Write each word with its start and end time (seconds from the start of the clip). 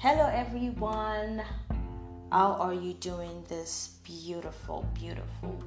Hello, 0.00 0.30
everyone. 0.32 1.42
How 2.30 2.52
are 2.52 2.72
you 2.72 2.92
doing 2.94 3.42
this 3.48 3.96
beautiful, 4.04 4.86
beautiful 4.94 5.60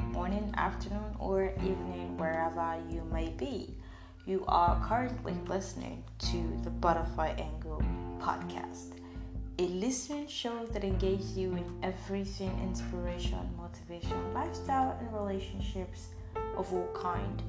morning, 0.00 0.50
afternoon, 0.56 1.14
or 1.18 1.52
evening, 1.56 2.16
wherever 2.16 2.78
you 2.88 3.04
may 3.12 3.28
be? 3.28 3.76
You 4.24 4.46
are 4.48 4.82
currently 4.88 5.34
listening 5.46 6.02
to 6.30 6.58
the 6.64 6.70
Butterfly 6.70 7.34
Angle 7.36 7.82
podcast, 8.18 8.94
a 9.58 9.64
listening 9.68 10.26
show 10.26 10.64
that 10.72 10.82
engages 10.82 11.36
you 11.36 11.52
in 11.52 11.66
everything 11.82 12.58
inspiration, 12.62 13.46
motivation, 13.58 14.32
lifestyle, 14.32 14.96
and 14.98 15.12
relationships 15.12 16.08
of 16.56 16.72
all 16.72 16.88
kind. 16.94 17.42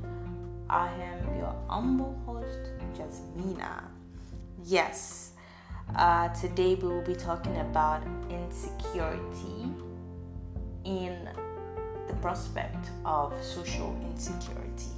I 0.69 0.91
am 0.91 1.37
your 1.37 1.55
humble 1.69 2.21
host, 2.25 2.59
Jasmina. 2.97 3.85
Yes, 4.65 5.31
uh, 5.95 6.29
today 6.29 6.75
we 6.75 6.87
will 6.87 7.01
be 7.01 7.15
talking 7.15 7.57
about 7.57 8.03
insecurity 8.29 9.71
in 10.85 11.29
the 12.07 12.13
prospect 12.15 12.89
of 13.05 13.33
social 13.43 13.95
insecurity. 14.09 14.91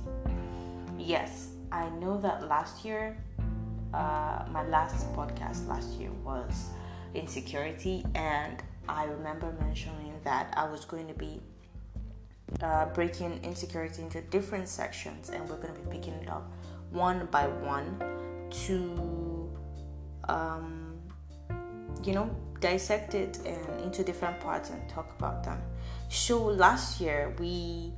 Yes, 0.98 1.50
I 1.72 1.90
know 2.00 2.18
that 2.18 2.48
last 2.48 2.86
year, 2.86 3.18
uh, 3.94 4.46
my 4.52 4.66
last 4.68 5.12
podcast 5.14 5.68
last 5.68 5.90
year 6.00 6.12
was 6.24 6.70
insecurity, 7.14 8.06
and 8.16 8.62
I 8.88 9.06
remember 9.06 9.54
mentioning 9.60 10.14
that 10.24 10.54
I 10.56 10.70
was 10.70 10.86
going 10.86 11.08
to 11.08 11.14
be 11.14 11.42
uh, 12.62 12.86
breaking 12.88 13.40
insecurity 13.44 14.02
into 14.02 14.22
different 14.22 14.68
sections, 14.68 15.30
and 15.30 15.48
we're 15.50 15.58
going 15.58 15.74
to 15.74 15.80
be 15.82 15.90
picking 15.98 16.14
it 16.14 16.30
up 16.30 16.52
one 16.92 17.28
by 17.32 17.48
one 17.48 18.00
to, 18.66 19.23
um, 20.30 20.96
you 22.04 22.14
know, 22.14 22.30
dissect 22.60 23.14
it 23.14 23.40
into 23.84 24.04
different 24.04 24.40
parts 24.40 24.70
and 24.70 24.88
talk 24.90 25.14
about 25.18 25.44
them. 25.44 25.62
So 26.10 26.44
last 26.44 27.02
year 27.02 27.36
we 27.40 27.94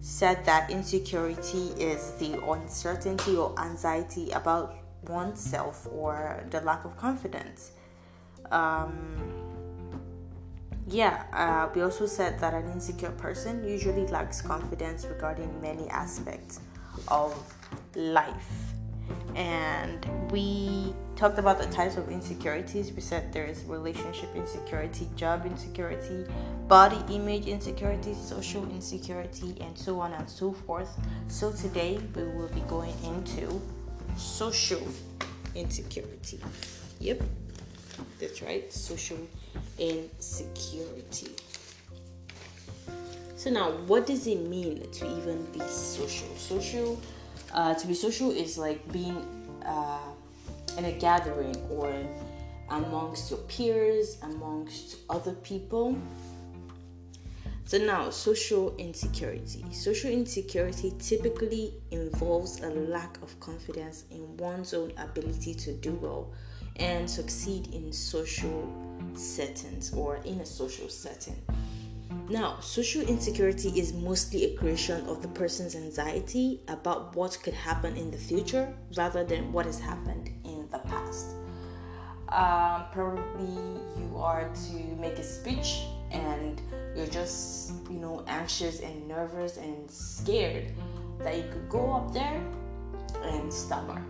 said 0.00 0.44
that 0.44 0.70
insecurity 0.70 1.68
is 1.78 2.12
the 2.18 2.40
uncertainty 2.50 3.36
or 3.36 3.58
anxiety 3.58 4.30
about 4.32 4.76
oneself 5.08 5.86
or 5.92 6.44
the 6.50 6.60
lack 6.60 6.84
of 6.84 6.96
confidence. 6.96 7.72
Um, 8.50 9.42
yeah, 10.88 11.24
uh, 11.32 11.72
we 11.74 11.82
also 11.82 12.06
said 12.06 12.38
that 12.40 12.52
an 12.52 12.70
insecure 12.72 13.12
person 13.12 13.66
usually 13.66 14.06
lacks 14.08 14.42
confidence 14.42 15.06
regarding 15.06 15.60
many 15.62 15.88
aspects 15.88 16.60
of 17.08 17.32
life. 17.94 18.71
And 19.34 20.04
we 20.30 20.94
talked 21.16 21.38
about 21.38 21.58
the 21.58 21.66
types 21.66 21.96
of 21.96 22.08
insecurities. 22.10 22.92
We 22.92 23.00
said 23.00 23.32
there 23.32 23.44
is 23.44 23.64
relationship 23.64 24.34
insecurity, 24.34 25.08
job 25.16 25.46
insecurity, 25.46 26.26
body 26.68 27.02
image 27.14 27.46
insecurity, 27.46 28.14
social 28.14 28.64
insecurity, 28.70 29.56
and 29.60 29.76
so 29.76 30.00
on 30.00 30.12
and 30.12 30.28
so 30.28 30.52
forth. 30.52 30.90
So 31.28 31.52
today 31.52 32.00
we 32.14 32.24
will 32.24 32.48
be 32.48 32.60
going 32.62 32.94
into 33.04 33.60
social 34.16 34.86
insecurity. 35.54 36.40
Yep, 37.00 37.22
that's 38.20 38.42
right, 38.42 38.72
social 38.72 39.18
insecurity. 39.78 41.34
So 43.36 43.50
now, 43.50 43.72
what 43.88 44.06
does 44.06 44.28
it 44.28 44.38
mean 44.38 44.88
to 44.88 45.18
even 45.18 45.44
be 45.46 45.58
social? 45.66 46.28
Social, 46.36 47.00
uh, 47.52 47.74
to 47.74 47.86
be 47.86 47.94
social 47.94 48.30
is 48.30 48.58
like 48.58 48.90
being 48.92 49.16
uh, 49.64 49.98
in 50.78 50.86
a 50.86 50.92
gathering 50.92 51.56
or 51.70 51.92
amongst 52.70 53.30
your 53.30 53.40
peers, 53.40 54.18
amongst 54.22 54.96
other 55.10 55.32
people. 55.32 55.96
So 57.64 57.78
now, 57.78 58.10
social 58.10 58.76
insecurity. 58.76 59.64
Social 59.72 60.10
insecurity 60.10 60.92
typically 60.98 61.74
involves 61.90 62.60
a 62.60 62.68
lack 62.68 63.16
of 63.22 63.38
confidence 63.40 64.04
in 64.10 64.36
one's 64.36 64.74
own 64.74 64.92
ability 64.98 65.54
to 65.54 65.72
do 65.74 65.92
well 65.94 66.32
and 66.76 67.08
succeed 67.08 67.68
in 67.72 67.92
social 67.92 68.70
settings 69.14 69.92
or 69.94 70.16
in 70.24 70.40
a 70.40 70.46
social 70.46 70.88
setting. 70.88 71.40
Now, 72.32 72.60
social 72.60 73.02
insecurity 73.02 73.78
is 73.78 73.92
mostly 73.92 74.44
a 74.44 74.56
creation 74.56 75.06
of 75.06 75.20
the 75.20 75.28
person's 75.28 75.76
anxiety 75.76 76.62
about 76.66 77.14
what 77.14 77.36
could 77.42 77.52
happen 77.52 77.94
in 77.94 78.10
the 78.10 78.16
future 78.16 78.74
rather 78.96 79.22
than 79.22 79.52
what 79.52 79.66
has 79.66 79.78
happened 79.78 80.30
in 80.42 80.66
the 80.70 80.78
past. 80.78 81.26
Um, 82.30 82.84
probably 82.90 83.52
you 83.98 84.16
are 84.16 84.48
to 84.48 84.76
make 84.98 85.18
a 85.18 85.22
speech 85.22 85.82
and 86.10 86.58
you're 86.96 87.06
just, 87.06 87.74
you 87.90 87.98
know, 87.98 88.24
anxious 88.26 88.80
and 88.80 89.06
nervous 89.06 89.58
and 89.58 89.90
scared 89.90 90.72
that 91.18 91.36
you 91.36 91.44
could 91.52 91.68
go 91.68 91.92
up 91.92 92.14
there 92.14 92.42
and 93.24 93.52
stammer. 93.52 94.02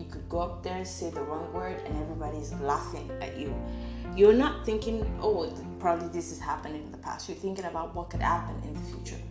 You 0.00 0.06
could 0.10 0.28
go 0.28 0.40
up 0.40 0.62
there, 0.64 0.78
and 0.78 0.86
say 0.86 1.10
the 1.10 1.22
wrong 1.22 1.52
word, 1.52 1.80
and 1.84 2.02
everybody's 2.02 2.52
laughing 2.54 3.08
at 3.20 3.36
you 3.38 3.54
you're 4.16 4.34
not 4.34 4.66
thinking, 4.66 5.06
oh, 5.22 5.52
probably 5.78 6.08
this 6.08 6.30
has 6.30 6.40
happened 6.40 6.76
in 6.76 6.90
the 6.90 6.98
past. 6.98 7.28
You're 7.28 7.38
thinking 7.38 7.64
about 7.64 7.94
what 7.94 8.10
could 8.10 8.20
happen 8.20 8.56
in 8.64 8.74
the 8.74 8.80
future. 8.80 9.22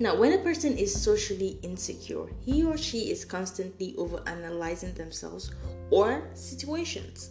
Now, 0.00 0.16
when 0.16 0.32
a 0.32 0.38
person 0.38 0.76
is 0.76 1.00
socially 1.00 1.58
insecure, 1.62 2.26
he 2.40 2.64
or 2.64 2.76
she 2.76 3.10
is 3.10 3.24
constantly 3.24 3.94
over 3.96 4.22
analyzing 4.26 4.92
themselves 4.94 5.52
or 5.90 6.28
situations. 6.34 7.30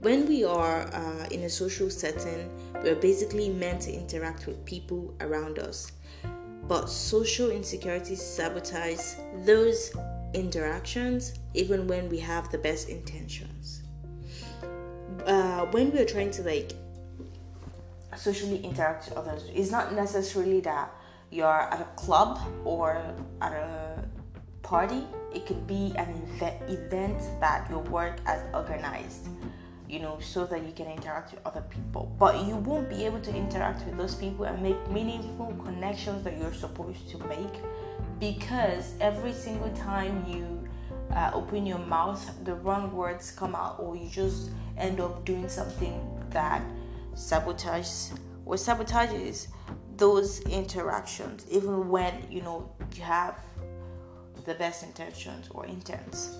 When 0.00 0.26
we 0.26 0.44
are 0.44 0.88
uh, 0.92 1.26
in 1.30 1.42
a 1.42 1.50
social 1.50 1.90
setting, 1.90 2.50
we 2.82 2.90
are 2.90 2.96
basically 2.96 3.48
meant 3.48 3.82
to 3.82 3.92
interact 3.92 4.46
with 4.46 4.64
people 4.64 5.14
around 5.20 5.58
us. 5.58 5.92
But 6.68 6.88
social 6.90 7.50
insecurity 7.50 8.14
sabotage 8.14 9.14
those 9.46 9.90
interactions 10.34 11.32
even 11.54 11.88
when 11.88 12.08
we 12.10 12.18
have 12.20 12.50
the 12.50 12.58
best 12.58 12.90
intentions 12.90 13.82
uh, 15.28 15.66
when 15.66 15.92
we're 15.92 16.04
trying 16.04 16.30
to 16.30 16.42
like 16.42 16.72
socially 18.16 18.64
interact 18.64 19.08
with 19.08 19.18
others, 19.18 19.44
it's 19.54 19.70
not 19.70 19.94
necessarily 19.94 20.60
that 20.60 20.92
you're 21.30 21.46
at 21.46 21.80
a 21.80 21.84
club 21.96 22.40
or 22.64 23.02
at 23.40 23.52
a 23.52 24.04
party. 24.62 25.04
It 25.34 25.46
could 25.46 25.66
be 25.66 25.92
an 25.96 26.22
event 26.68 27.20
that 27.40 27.68
your 27.70 27.80
work 27.80 28.18
has 28.26 28.42
organized, 28.54 29.28
you 29.88 29.98
know, 30.00 30.18
so 30.20 30.44
that 30.46 30.64
you 30.64 30.72
can 30.72 30.86
interact 30.86 31.32
with 31.32 31.40
other 31.46 31.62
people. 31.62 32.14
But 32.18 32.44
you 32.44 32.56
won't 32.56 32.88
be 32.88 33.04
able 33.06 33.20
to 33.20 33.34
interact 33.34 33.86
with 33.86 33.96
those 33.96 34.14
people 34.14 34.44
and 34.44 34.62
make 34.62 34.90
meaningful 34.90 35.54
connections 35.64 36.22
that 36.24 36.38
you're 36.38 36.52
supposed 36.52 37.08
to 37.10 37.18
make 37.26 37.62
because 38.20 38.94
every 39.00 39.32
single 39.32 39.70
time 39.70 40.24
you 40.28 40.68
uh, 41.12 41.30
open 41.32 41.64
your 41.64 41.78
mouth, 41.78 42.30
the 42.44 42.54
wrong 42.54 42.92
words 42.92 43.30
come 43.30 43.54
out, 43.54 43.78
or 43.78 43.96
you 43.96 44.08
just 44.08 44.50
end 44.76 45.00
up 45.00 45.24
doing 45.24 45.48
something 45.48 46.00
that 46.30 46.62
sabotages 47.14 48.18
or 48.44 48.56
sabotages 48.56 49.48
those 49.96 50.40
interactions, 50.40 51.46
even 51.50 51.88
when 51.88 52.14
you 52.30 52.42
know 52.42 52.70
you 52.94 53.02
have 53.02 53.38
the 54.44 54.54
best 54.54 54.82
intentions 54.82 55.48
or 55.50 55.66
intents. 55.66 56.36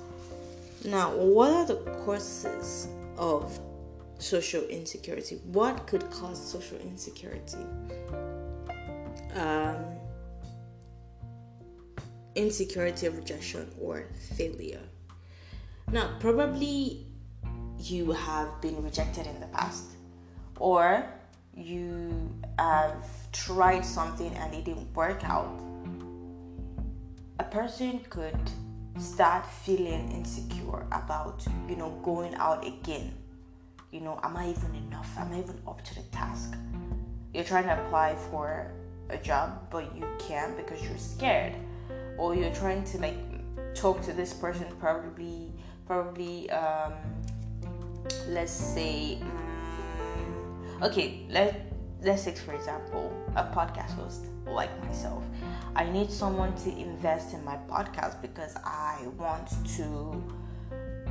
Now, 0.85 1.11
what 1.11 1.51
are 1.51 1.67
the 1.67 1.77
causes 2.05 2.89
of 3.19 3.59
social 4.19 4.63
insecurity? 4.65 5.37
What 5.45 5.87
could 5.87 6.11
cause 6.11 6.41
social 6.41 6.79
insecurity? 6.79 7.67
Um, 9.35 9.77
insecurity 12.35 13.07
of 13.07 13.17
rejection 13.17 13.71
or 13.81 14.07
failure. 14.37 14.81
Now, 15.91 16.17
probably 16.21 17.07
you 17.79 18.13
have 18.13 18.61
been 18.61 18.83
rejected 18.83 19.27
in 19.27 19.41
the 19.41 19.47
past, 19.49 19.85
or 20.59 21.05
you 21.55 22.31
have 22.59 23.07
tried 23.33 23.85
something 23.85 24.33
and 24.35 24.55
it 24.55 24.65
didn't 24.65 24.93
work 24.95 25.25
out. 25.25 25.61
A 27.41 27.45
person 27.45 28.01
could 28.11 28.39
start 28.99 29.47
feeling 29.47 30.11
insecure 30.13 30.87
about, 30.93 31.47
you 31.69 31.77
know, 31.77 31.91
going 32.03 32.35
out 32.35 32.67
again. 32.67 33.13
You 33.91 34.01
know, 34.01 34.21
am 34.23 34.37
I 34.37 34.51
even 34.51 34.75
enough? 34.75 35.17
Am 35.19 35.33
I 35.33 35.39
even 35.41 35.61
up 35.67 35.83
to 35.85 35.95
the 35.95 36.03
task? 36.13 36.55
You're 37.33 37.45
trying 37.45 37.65
to 37.65 37.87
apply 37.87 38.17
for 38.31 38.71
a 39.11 39.17
job, 39.17 39.71
but 39.71 39.95
you 39.97 40.05
can't 40.19 40.57
because 40.57 40.83
you're 40.83 40.99
scared 40.99 41.55
or 42.19 42.35
you're 42.35 42.55
trying 42.55 42.85
to 42.85 42.99
like 42.99 43.17
talk 43.75 44.03
to 44.03 44.13
this 44.13 44.35
person 44.35 44.67
probably 44.81 45.53
probably 45.87 46.51
um, 46.51 46.93
let's 48.29 48.53
say 48.53 49.19
um, 49.23 50.83
okay 50.83 51.25
let 51.31 51.73
let's 52.03 52.25
take 52.25 52.39
for 52.39 52.55
example 52.55 53.13
a 53.37 53.45
podcast 53.45 53.91
host 53.95 54.27
like 54.47 54.71
myself 54.85 55.25
i 55.77 55.85
need 55.91 56.11
someone 56.11 56.55
to 56.55 56.71
invest 56.79 57.35
in 57.35 57.45
my 57.45 57.57
podcast 57.69 58.21
because 58.23 58.57
i 58.65 58.99
want 59.17 59.49
to 59.77 60.23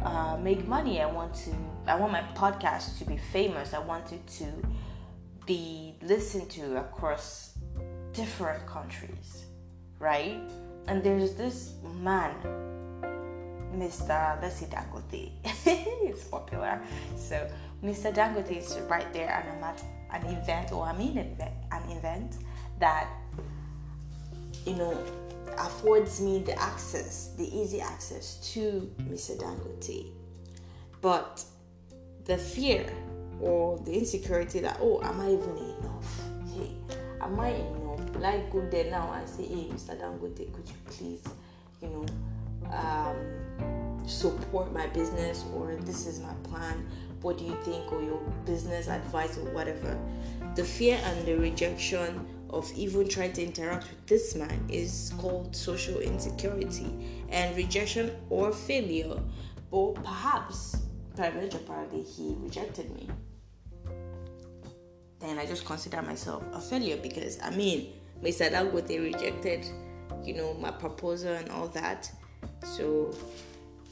uh, 0.04 0.38
make 0.38 0.68
money. 0.68 1.02
I 1.02 1.12
want 1.12 1.34
to. 1.36 1.52
I 1.86 1.96
want 1.96 2.12
my 2.12 2.24
podcast 2.36 2.98
to 3.00 3.06
be 3.06 3.18
famous. 3.18 3.74
I 3.74 3.80
want 3.80 4.12
it 4.12 4.26
to 4.40 4.46
be 5.46 5.96
listened 6.02 6.50
to 6.52 6.78
across 6.78 7.58
different 8.14 8.66
countries, 8.66 9.46
right? 10.00 10.40
And 10.88 11.04
there's 11.04 11.34
this 11.34 11.74
man, 12.02 12.34
Mr. 13.76 14.42
Let's 14.42 14.58
say 14.60 14.68
Dangote. 14.68 15.32
it's 15.66 16.24
popular. 16.26 16.82
So 17.16 17.50
Mr. 17.84 18.14
Dangote 18.14 18.58
is 18.58 18.78
right 18.90 19.12
there, 19.14 19.30
and 19.30 19.58
I'm 19.58 19.64
at 19.64 19.84
an 20.12 20.26
event, 20.26 20.72
or 20.72 20.86
I'm 20.86 21.00
in 21.00 21.18
an 21.18 21.92
event 21.92 22.38
that 22.80 23.10
you 24.66 24.76
know 24.76 24.98
affords 25.58 26.22
me 26.22 26.40
the 26.40 26.60
access, 26.60 27.34
the 27.38 27.58
easy 27.58 27.82
access 27.82 28.36
to 28.54 28.92
Mr. 29.04 29.38
Dangote. 29.38 30.12
But 31.02 31.44
the 32.26 32.38
fear 32.38 32.86
or 33.40 33.78
the 33.80 33.94
insecurity 33.94 34.60
that, 34.62 34.78
oh, 34.82 35.02
am 35.04 35.22
I 35.22 35.32
even 35.32 35.58
enough? 35.58 36.22
Hey, 36.54 36.72
am 37.22 37.40
I 37.40 37.50
enough? 37.50 37.78
I 38.24 38.44
go 38.52 38.68
there 38.70 38.90
now 38.90 39.12
and 39.14 39.30
say, 39.30 39.46
hey, 39.46 39.70
Mr. 39.72 40.00
Dangote, 40.00 40.52
could 40.54 40.68
you 40.68 40.76
please, 40.86 41.24
you 41.82 41.90
know, 41.90 42.06
um, 42.74 44.08
support 44.08 44.74
my 44.74 44.88
business 44.88 45.46
or 45.54 45.76
this 45.76 46.08
is 46.08 46.20
my 46.20 46.34
plan? 46.44 46.88
What 47.22 47.38
do 47.38 47.46
you 47.46 47.58
think? 47.64 47.92
Or 47.92 48.02
your 48.02 48.20
business 48.46 48.88
advice 48.88 49.38
or 49.38 49.52
whatever. 49.54 49.98
The 50.56 50.64
fear 50.64 51.00
and 51.04 51.26
the 51.26 51.36
rejection 51.36 52.26
of 52.50 52.72
even 52.76 53.08
trying 53.08 53.34
to 53.34 53.44
interact 53.44 53.90
with 53.90 54.06
this 54.08 54.36
man 54.36 54.66
is 54.70 55.14
called 55.18 55.56
social 55.56 56.00
insecurity 56.00 56.88
and 57.30 57.56
rejection 57.56 58.12
or 58.30 58.52
failure. 58.52 59.20
or 59.70 59.94
perhaps, 59.94 60.78
apparently, 61.14 62.02
he 62.02 62.36
rejected 62.40 62.90
me. 62.96 63.10
Then 65.20 65.38
I 65.40 65.46
just 65.46 65.66
consider 65.66 66.02
myself 66.02 66.44
a 66.54 66.62
failure 66.62 66.98
because 66.98 67.38
I 67.44 67.50
mean, 67.50 67.92
Mr. 68.24 68.50
Dangote 68.50 69.04
rejected, 69.04 69.66
you 70.24 70.36
know, 70.36 70.54
my 70.54 70.72
proposal 70.72 71.34
and 71.34 71.50
all 71.50 71.68
that. 71.70 72.10
So 72.64 73.14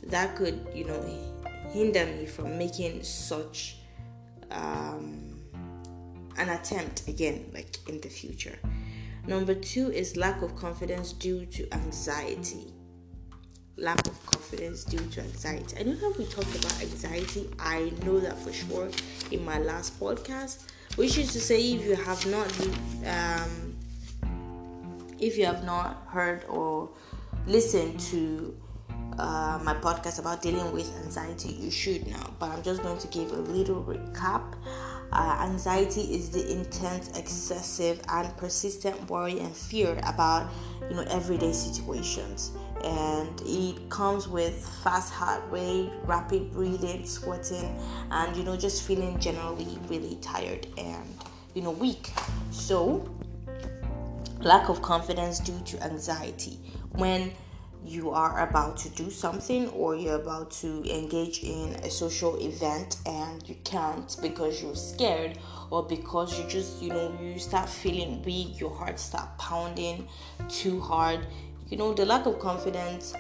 that 0.04 0.36
could, 0.36 0.66
you 0.74 0.86
know, 0.86 1.04
hinder 1.76 2.06
me 2.06 2.26
from 2.26 2.58
making 2.58 3.04
such 3.04 3.78
um, 4.50 5.42
an 6.38 6.50
attempt 6.50 7.08
again, 7.10 7.52
like 7.54 7.78
in 7.90 8.00
the 8.00 8.08
future. 8.08 8.58
Number 9.28 9.54
two 9.54 9.92
is 9.92 10.16
lack 10.16 10.42
of 10.42 10.56
confidence 10.56 11.12
due 11.12 11.46
to 11.48 11.74
anxiety. 11.74 12.72
Lack 13.76 14.00
of 14.08 14.26
confidence 14.26 14.86
due 14.86 15.06
to 15.14 15.22
anxiety. 15.22 15.76
I 15.78 15.84
know 15.84 15.96
that 15.96 16.18
we 16.18 16.26
talked 16.26 16.56
about 16.56 16.82
anxiety. 16.82 17.50
I 17.60 17.92
know 18.06 18.22
that 18.22 18.38
for 18.40 18.54
sure 18.54 18.90
in 19.32 19.44
my 19.44 19.60
last 19.60 20.00
podcast, 20.00 20.64
which 20.96 21.18
is 21.18 21.34
to 21.34 21.42
say, 21.42 21.60
if 21.74 21.86
you 21.86 21.96
have 21.96 22.26
not, 22.28 22.48
um, 23.06 23.76
if 25.20 25.38
you 25.38 25.46
have 25.46 25.66
not 25.66 26.06
heard 26.08 26.46
or 26.48 26.90
listened 27.48 28.00
to 28.00 28.56
uh, 29.18 29.60
my 29.64 29.74
podcast 29.74 30.20
about 30.20 30.42
dealing 30.42 30.72
with 30.72 30.94
anxiety, 31.04 31.54
you 31.54 31.72
should 31.72 32.08
know. 32.08 32.34
But 32.40 32.50
I'm 32.52 32.64
just 32.64 32.82
going 32.84 32.98
to 32.98 33.08
give 33.08 33.32
a 33.32 33.38
little 33.38 33.84
recap. 33.84 34.56
Uh, 35.12 35.38
anxiety 35.42 36.02
is 36.02 36.30
the 36.30 36.52
intense, 36.52 37.18
excessive, 37.18 38.02
and 38.10 38.36
persistent 38.38 39.10
worry 39.10 39.40
and 39.40 39.56
fear 39.56 39.98
about 40.04 40.52
you 40.90 40.96
know 40.96 41.06
everyday 41.10 41.54
situations, 41.54 42.52
and 42.84 43.42
it 43.46 43.90
comes 43.90 44.28
with 44.28 44.68
fast 44.84 45.14
heart 45.14 45.44
rate, 45.50 45.92
rapid 46.04 46.52
breathing, 46.52 47.06
sweating, 47.06 47.80
and 48.12 48.36
you 48.36 48.44
know 48.44 48.58
just 48.58 48.84
feeling 48.84 49.18
generally 49.20 49.80
really 49.88 50.16
tired 50.22 50.68
and 50.78 51.08
you 51.54 51.62
know 51.62 51.72
weak. 51.72 52.12
So, 52.52 53.08
lack 54.40 54.68
of 54.70 54.82
confidence 54.82 55.40
due 55.40 55.60
to 55.66 55.84
anxiety 55.84 56.60
when 56.94 57.32
you 57.86 58.10
are 58.10 58.48
about 58.48 58.76
to 58.76 58.90
do 58.90 59.12
something 59.12 59.68
or 59.70 59.96
you're 59.96 60.16
about 60.20 60.50
to 60.50 60.84
engage 60.92 61.44
in 61.44 61.76
a 61.84 61.90
social 61.90 62.36
event 62.38 62.98
and 63.06 63.48
you 63.48 63.56
can't 63.64 64.18
because 64.22 64.62
you're 64.62 64.76
scared 64.76 65.38
or 65.70 65.84
because 65.84 66.40
you 66.40 66.48
just 66.48 66.82
you 66.82 66.90
know 66.90 67.16
you 67.22 67.38
start 67.38 67.70
feeling 67.70 68.24
weak 68.24 68.60
your 68.60 68.74
heart 68.74 69.00
start 69.00 69.38
pounding 69.38 70.08
too 70.50 70.80
hard 70.80 71.28
you 71.70 71.78
know 71.78 71.94
the 71.94 72.06
lack 72.06 72.26
of 72.26 72.40
confidence 72.40 73.14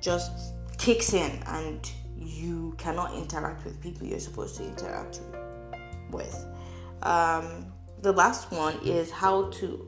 just 0.00 0.54
kicks 0.78 1.12
in 1.12 1.42
and 1.46 1.92
you 2.16 2.74
cannot 2.78 3.14
interact 3.14 3.64
with 3.64 3.78
people 3.82 4.06
you're 4.06 4.18
supposed 4.18 4.56
to 4.56 4.64
interact 4.64 5.20
with 6.10 6.46
um, 7.02 7.66
the 8.00 8.12
last 8.12 8.50
one 8.50 8.78
is 8.82 9.10
how 9.10 9.50
to 9.50 9.86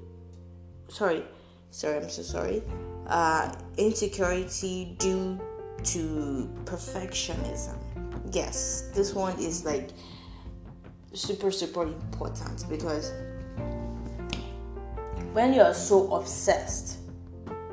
sorry 0.88 1.25
sorry 1.70 1.96
i'm 1.96 2.10
so 2.10 2.22
sorry 2.22 2.62
uh, 3.08 3.55
insecurity 3.76 4.97
due 4.99 5.41
to 5.85 6.50
perfectionism. 6.64 7.79
Yes, 8.32 8.91
this 8.94 9.14
one 9.14 9.38
is 9.38 9.64
like 9.64 9.91
super, 11.12 11.50
super 11.50 11.85
important 11.85 12.69
because 12.69 13.12
when 15.32 15.53
you're 15.53 15.75
so 15.75 16.12
obsessed 16.14 16.99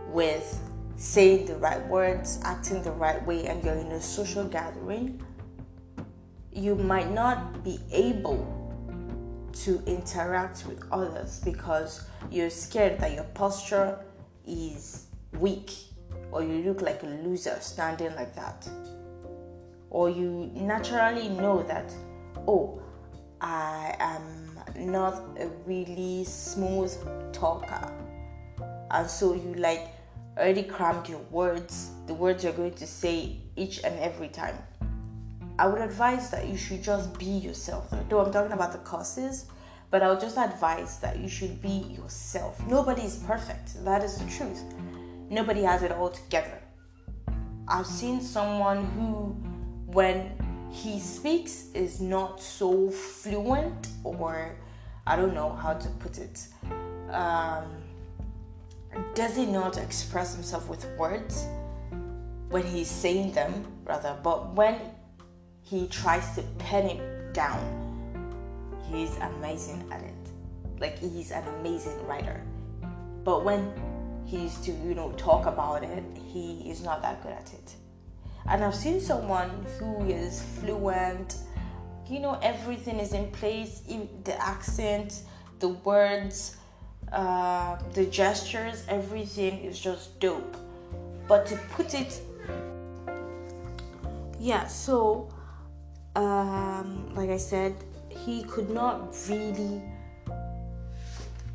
with 0.09 0.59
saying 0.95 1.45
the 1.45 1.56
right 1.57 1.86
words, 1.88 2.39
acting 2.44 2.83
the 2.83 2.91
right 2.91 3.25
way, 3.25 3.45
and 3.47 3.63
you're 3.63 3.74
in 3.74 3.91
a 3.94 4.01
social 4.01 4.45
gathering, 4.45 5.21
you 6.51 6.75
might 6.75 7.12
not 7.12 7.63
be 7.63 7.79
able 7.91 8.59
to 9.53 9.81
interact 9.86 10.65
with 10.68 10.83
others 10.91 11.41
because 11.44 12.06
you're 12.31 12.50
scared 12.50 13.00
that 13.00 13.13
your 13.13 13.24
posture 13.36 14.00
is 14.45 15.07
weak 15.43 15.71
or 16.31 16.41
you 16.41 16.63
look 16.63 16.81
like 16.81 17.03
a 17.03 17.05
loser 17.05 17.57
standing 17.59 18.15
like 18.15 18.33
that. 18.33 18.67
Or 19.89 20.09
you 20.09 20.49
naturally 20.55 21.29
know 21.29 21.61
that, 21.63 21.93
oh, 22.47 22.81
I 23.41 23.95
am 23.99 24.57
not 24.75 25.21
a 25.37 25.47
really 25.67 26.23
smooth 26.23 26.91
talker. 27.33 27.91
And 28.89 29.07
so 29.07 29.33
you 29.33 29.53
like 29.55 29.89
already 30.37 30.63
crammed 30.63 31.09
your 31.09 31.23
words, 31.29 31.91
the 32.07 32.13
words 32.13 32.43
you're 32.43 32.53
going 32.53 32.73
to 32.75 32.88
say 32.88 33.38
each 33.55 33.83
and 33.83 34.00
every 34.00 34.29
time. 34.29 34.57
I 35.59 35.67
would 35.67 35.81
advise 35.81 36.31
that 36.31 36.47
you 36.47 36.57
should 36.57 36.81
just 36.81 37.19
be 37.19 37.25
yourself. 37.25 37.93
Though 38.09 38.21
I'm 38.21 38.31
talking 38.31 38.53
about 38.53 38.71
the 38.71 38.79
causes, 38.79 39.45
but 39.91 40.01
I 40.01 40.09
would 40.09 40.19
just 40.19 40.38
advise 40.38 40.97
that 41.00 41.19
you 41.19 41.27
should 41.27 41.62
be 41.62 41.85
yourself. 41.95 42.59
Nobody 42.67 43.03
is 43.03 43.17
perfect. 43.17 43.85
That 43.85 44.03
is 44.03 44.17
the 44.17 44.25
truth 44.31 44.63
nobody 45.33 45.63
has 45.63 45.83
it 45.83 45.91
all 45.91 46.09
together. 46.09 46.61
I've 47.67 47.87
seen 47.87 48.21
someone 48.21 48.85
who, 48.91 49.35
when 49.91 50.31
he 50.71 50.99
speaks, 50.99 51.71
is 51.73 52.01
not 52.01 52.41
so 52.41 52.89
fluent, 52.89 53.87
or 54.03 54.55
I 55.07 55.15
don't 55.15 55.33
know 55.33 55.53
how 55.53 55.73
to 55.73 55.89
put 55.99 56.17
it. 56.17 56.47
Um, 57.11 57.65
does 59.15 59.35
he 59.35 59.45
not 59.45 59.77
express 59.77 60.35
himself 60.35 60.69
with 60.69 60.85
words 60.97 61.45
when 62.49 62.63
he's 62.63 62.89
saying 62.89 63.31
them, 63.33 63.65
rather? 63.85 64.17
But 64.23 64.53
when 64.53 64.79
he 65.61 65.87
tries 65.87 66.35
to 66.35 66.43
pen 66.59 66.85
it 66.85 67.33
down, 67.33 67.61
he's 68.91 69.15
amazing 69.17 69.83
at 69.91 70.01
it. 70.01 70.13
Like 70.79 70.99
he's 70.99 71.31
an 71.31 71.47
amazing 71.59 72.05
writer. 72.05 72.41
But 73.23 73.45
when 73.45 73.71
he's 74.25 74.58
to 74.62 74.72
you 74.72 74.96
know 74.96 75.12
talk 75.13 75.46
about 75.46 75.84
it 75.84 76.03
he 76.25 76.70
is 76.70 76.84
not 76.84 77.01
that 77.01 77.22
good 77.24 77.34
at 77.34 77.53
it. 77.53 77.74
And 78.48 78.63
i've 78.63 78.75
seen 78.75 79.00
someone 79.00 79.65
who 79.80 80.06
is 80.06 80.42
fluent 80.60 81.38
you 82.08 82.20
know 82.20 82.38
everything 82.42 83.00
is 83.00 83.13
in 83.13 83.32
place 83.32 83.82
the 84.24 84.42
accent 84.42 85.24
the 85.60 85.70
words 85.70 86.58
uh, 87.12 87.77
the 87.94 88.06
gestures 88.06 88.84
everything 88.88 89.63
is 89.63 89.80
just 89.80 90.20
dope. 90.20 90.58
But 91.27 91.46
to 91.48 91.56
put 91.75 91.94
it 91.94 92.22
yeah 94.39 94.68
so 94.68 95.30
um, 96.15 97.15
like 97.15 97.30
i 97.30 97.38
said 97.38 97.74
he 98.10 98.44
could 98.44 98.70
not 98.70 99.15
really 99.30 99.82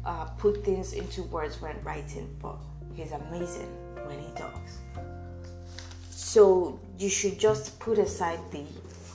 uh, 0.08 0.24
put 0.38 0.64
things 0.64 0.94
into 0.94 1.22
words 1.24 1.60
when 1.60 1.76
writing, 1.84 2.34
but 2.40 2.56
he's 2.94 3.12
amazing 3.12 3.68
when 4.06 4.18
he 4.18 4.30
talks. 4.32 4.78
So 6.08 6.80
you 6.98 7.10
should 7.10 7.38
just 7.38 7.78
put 7.78 7.98
aside 7.98 8.40
the 8.50 8.64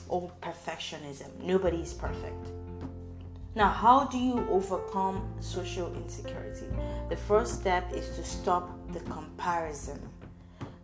old 0.08 0.40
perfectionism. 0.40 1.28
Nobody 1.42 1.78
is 1.78 1.92
perfect. 1.92 2.46
Now, 3.56 3.68
how 3.68 4.04
do 4.06 4.18
you 4.18 4.46
overcome 4.50 5.28
social 5.40 5.92
insecurity? 5.94 6.66
The 7.08 7.16
first 7.16 7.60
step 7.60 7.92
is 7.92 8.08
to 8.16 8.24
stop 8.24 8.70
the 8.92 9.00
comparison. 9.00 10.00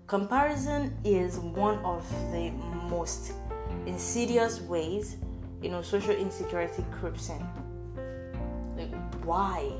comparison 0.06 0.92
is 1.04 1.38
one 1.38 1.78
of 1.84 2.02
the 2.32 2.50
most 2.90 3.32
insidious 3.86 4.60
ways 4.72 5.16
you 5.62 5.70
know 5.70 5.82
social 5.82 6.16
insecurity 6.24 6.84
creeps 6.90 7.28
in 7.28 7.42
like 8.76 8.92
why 9.24 9.70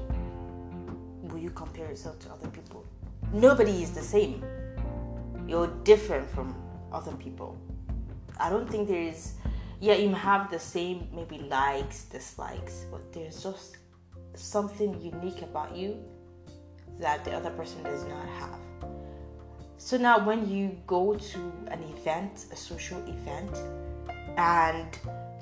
you 1.51 1.57
compare 1.57 1.89
yourself 1.89 2.19
to 2.21 2.31
other 2.31 2.49
people. 2.49 2.85
Nobody 3.33 3.83
is 3.83 3.91
the 3.91 4.03
same. 4.03 4.45
You're 5.49 5.73
different 5.85 6.31
from 6.31 6.55
other 6.93 7.13
people. 7.13 7.59
I 8.39 8.51
don't 8.51 8.69
think 8.71 8.89
there 8.89 9.03
is 9.03 9.35
yeah 9.81 9.95
you 9.95 10.15
have 10.15 10.51
the 10.51 10.59
same 10.59 11.09
maybe 11.15 11.39
likes 11.49 12.05
dislikes 12.05 12.85
but 12.91 13.13
there's 13.15 13.43
just 13.43 13.79
something 14.35 14.91
unique 15.01 15.41
about 15.43 15.75
you 15.75 15.97
that 16.99 17.25
the 17.25 17.33
other 17.33 17.51
person 17.51 17.83
does 17.83 18.05
not 18.05 18.29
have. 18.41 18.61
So 19.79 19.97
now 19.97 20.25
when 20.25 20.49
you 20.49 20.77
go 20.87 21.15
to 21.15 21.39
an 21.69 21.83
event 21.95 22.47
a 22.53 22.57
social 22.57 23.01
event 23.17 23.55
and 24.37 24.91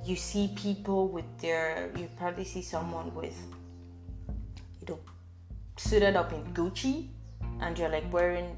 you 0.04 0.16
see 0.16 0.44
people 0.56 1.08
with 1.08 1.28
their 1.38 1.90
you 1.96 2.08
probably 2.16 2.44
see 2.44 2.62
someone 2.62 3.14
with 3.14 3.36
suited 5.78 6.16
up 6.16 6.32
in 6.32 6.42
Gucci 6.54 7.08
and 7.61 7.78
you're 7.78 7.88
like 7.88 8.12
wearing 8.12 8.56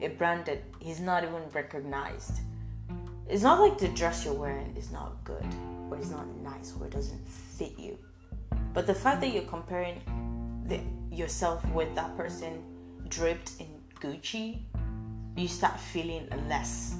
a 0.00 0.08
brand 0.08 0.46
that 0.46 0.62
he's 0.80 1.00
not 1.00 1.24
even 1.24 1.42
recognized. 1.52 2.40
It's 3.28 3.42
not 3.42 3.60
like 3.60 3.78
the 3.78 3.88
dress 3.88 4.24
you're 4.24 4.34
wearing 4.34 4.74
is 4.76 4.90
not 4.90 5.22
good 5.24 5.44
or 5.90 5.96
it's 5.96 6.10
not 6.10 6.26
nice 6.38 6.72
or 6.78 6.86
it 6.86 6.92
doesn't 6.92 7.26
fit 7.28 7.78
you. 7.78 7.98
But 8.72 8.86
the 8.86 8.94
fact 8.94 9.20
that 9.22 9.32
you're 9.32 9.42
comparing 9.42 10.00
the, 10.66 10.80
yourself 11.14 11.66
with 11.70 11.94
that 11.94 12.16
person 12.16 12.62
draped 13.08 13.52
in 13.58 13.66
Gucci, 14.00 14.60
you 15.36 15.48
start 15.48 15.78
feeling 15.78 16.28
less 16.48 16.94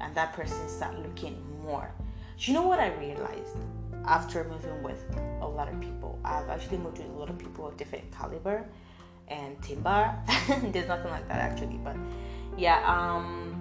and 0.00 0.14
that 0.14 0.32
person 0.32 0.68
start 0.68 0.98
looking 1.00 1.42
more. 1.62 1.90
Do 2.38 2.50
you 2.50 2.54
know 2.56 2.66
what 2.66 2.80
I 2.80 2.92
realized 2.94 3.56
after 4.06 4.44
moving 4.44 4.82
with 4.82 5.02
a 5.40 5.46
lot 5.46 5.68
of 5.68 5.80
people? 5.80 6.18
I've 6.24 6.48
actually 6.48 6.78
moved 6.78 6.98
with 6.98 7.08
a 7.08 7.12
lot 7.12 7.30
of 7.30 7.38
people 7.38 7.66
of 7.66 7.76
different 7.76 8.10
caliber 8.12 8.66
and 9.28 9.60
timber. 9.62 10.14
There's 10.72 10.88
nothing 10.88 11.10
like 11.10 11.26
that 11.28 11.38
actually, 11.38 11.78
but 11.82 11.96
yeah, 12.56 12.82
um 12.86 13.54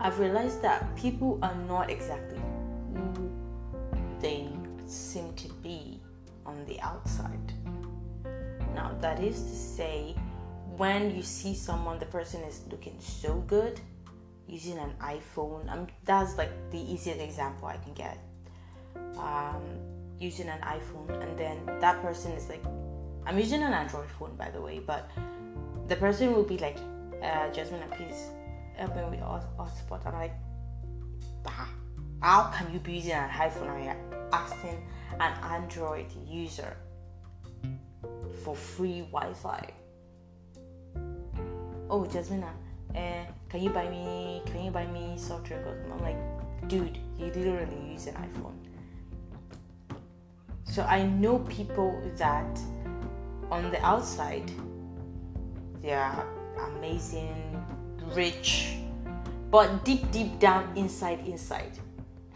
I've 0.00 0.18
realized 0.18 0.60
that 0.62 0.94
people 0.96 1.38
are 1.42 1.54
not 1.66 1.90
exactly 1.90 2.38
who 2.92 3.30
they 4.20 4.48
seem 4.86 5.32
to 5.34 5.48
be 5.54 6.00
on 6.44 6.64
the 6.66 6.80
outside. 6.80 7.52
Now, 8.74 8.96
that 9.00 9.22
is 9.22 9.40
to 9.40 9.56
say, 9.56 10.16
when 10.76 11.14
you 11.14 11.22
see 11.22 11.54
someone, 11.54 11.98
the 11.98 12.06
person 12.06 12.42
is 12.42 12.62
looking 12.70 12.96
so 12.98 13.36
good, 13.46 13.80
using 14.48 14.78
an 14.78 14.92
iPhone. 15.00 15.70
Um, 15.70 15.86
that's 16.04 16.36
like 16.36 16.50
the 16.70 16.78
easiest 16.78 17.20
example 17.20 17.68
I 17.68 17.76
can 17.76 17.94
get. 17.94 18.18
Um, 19.18 19.62
using 20.18 20.48
an 20.48 20.60
iPhone, 20.60 21.10
and 21.22 21.38
then 21.38 21.66
that 21.80 22.00
person 22.02 22.32
is 22.32 22.48
like, 22.48 22.62
I'm 23.26 23.38
using 23.38 23.62
an 23.62 23.72
Android 23.72 24.08
phone 24.18 24.36
by 24.36 24.50
the 24.50 24.60
way, 24.60 24.80
but 24.80 25.10
the 25.88 25.96
person 25.96 26.32
will 26.32 26.44
be 26.44 26.58
like, 26.58 26.78
uh, 27.22 27.50
Jasmine, 27.50 27.82
please 27.90 28.30
help 28.76 28.94
me 28.96 29.02
with 29.10 29.20
hotspot. 29.20 30.06
I'm 30.06 30.14
like, 30.14 30.34
bah, 31.42 31.68
how 32.20 32.50
can 32.54 32.72
you 32.72 32.78
be 32.78 32.94
using 32.94 33.12
an 33.12 33.30
iPhone 33.30 33.74
and 33.74 33.84
you're 33.84 34.28
asking 34.32 34.82
an 35.20 35.32
Android 35.42 36.06
user 36.26 36.76
for 38.44 38.54
free 38.54 39.00
Wi-Fi? 39.12 39.70
Oh, 41.90 42.06
Jasmine, 42.06 42.44
uh, 42.94 43.24
can 43.48 43.62
you 43.62 43.70
buy 43.70 43.88
me 43.88 44.42
can 44.46 44.64
you 44.64 44.70
buy 44.70 44.86
me 44.86 45.14
soft 45.16 45.44
drink 45.44 45.62
i'm 45.92 46.00
like 46.00 46.16
dude 46.68 46.98
you 47.18 47.26
literally 47.26 47.92
use 47.92 48.06
an 48.06 48.14
iphone 48.14 48.54
so 50.74 50.82
i 50.88 51.04
know 51.04 51.38
people 51.38 52.02
that 52.16 52.58
on 53.48 53.70
the 53.70 53.80
outside 53.86 54.50
they 55.80 55.92
are 55.92 56.26
amazing 56.72 57.64
rich 58.12 58.78
but 59.52 59.84
deep 59.84 60.10
deep 60.10 60.36
down 60.40 60.68
inside 60.76 61.20
inside 61.28 61.78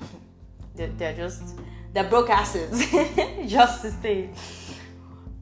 they're, 0.77 0.87
they're 0.99 1.17
just 1.17 1.59
they're 1.93 2.09
broke 2.09 2.31
asses 2.31 2.79
just 3.49 3.83
to 3.83 3.91
say. 3.91 4.31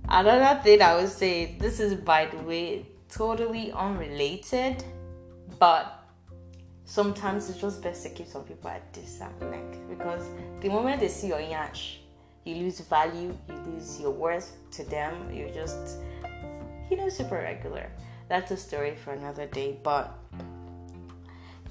Another 0.09 0.63
thing 0.63 0.81
i 0.81 0.95
would 0.97 1.11
say 1.11 1.57
this 1.59 1.81
is 1.81 1.97
by 1.97 2.25
the 2.25 2.39
way 2.45 2.87
totally 3.11 3.73
unrelated 3.73 4.83
but 5.59 6.03
sometimes 6.85 7.51
it's 7.51 7.61
just 7.61 7.83
best 7.83 8.05
to 8.05 8.09
keep 8.09 8.27
some 8.27 8.45
people 8.45 8.71
at 8.71 8.91
distance 8.95 9.35
like 9.43 9.87
because 9.87 10.25
the 10.61 10.69
moment 10.71 11.01
they 11.01 11.09
see 11.09 11.27
your 11.27 11.41
yash 11.41 12.01
you 12.47 12.55
lose 12.55 12.81
value 12.81 13.37
you 13.49 13.55
lose 13.67 14.01
your 14.01 14.11
worth 14.11 14.53
to 14.71 14.85
them 14.85 15.31
you're 15.33 15.51
just 15.51 15.99
you 16.91 16.97
know 16.97 17.09
super 17.09 17.37
regular 17.37 17.91
that's 18.29 18.51
a 18.51 18.57
story 18.57 18.95
for 18.97 19.13
another 19.13 19.47
day 19.47 19.77
but 19.83 20.19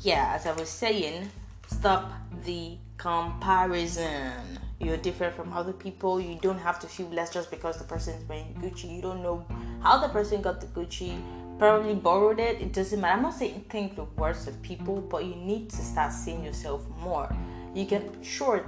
yeah 0.02 0.34
as 0.36 0.46
i 0.46 0.52
was 0.54 0.70
saying 0.70 1.30
stop 1.68 2.12
the 2.44 2.78
comparison 2.98 4.32
you're 4.80 4.98
different 4.98 5.34
from 5.34 5.54
other 5.54 5.74
people 5.74 6.20
you 6.20 6.38
don't 6.42 6.60
have 6.60 6.80
to 6.80 6.88
feel 6.88 7.08
less 7.10 7.34
just 7.34 7.50
because 7.50 7.78
the 7.78 7.84
person 7.86 8.14
is 8.14 8.28
wearing 8.28 8.54
gucci 8.62 8.94
you 8.94 9.02
don't 9.02 9.24
know 9.24 9.46
how 9.82 9.98
the 9.98 10.10
person 10.10 10.42
got 10.42 10.60
the 10.60 10.68
gucci 10.68 11.18
probably 11.58 11.94
borrowed 11.94 12.40
it. 12.40 12.62
It 12.62 12.74
doesn't 12.74 13.00
matter. 13.00 13.16
I'm 13.16 13.24
not 13.24 13.34
saying 13.34 13.66
think 13.70 13.96
the 13.96 14.04
worst 14.04 14.48
of 14.48 14.62
people, 14.62 15.02
but 15.02 15.26
you 15.26 15.36
need 15.36 15.70
to 15.72 15.78
start 15.78 16.12
seeing 16.12 16.44
yourself 16.44 16.86
more. 17.00 17.34
You 17.74 17.86
can 17.86 18.22
sure 18.24 18.66